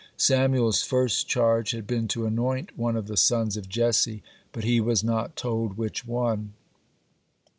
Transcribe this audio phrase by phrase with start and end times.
[0.17, 4.81] Samuel's first charge had been to anoint one of the sons of Jesse, but he
[4.81, 6.53] was not told which one.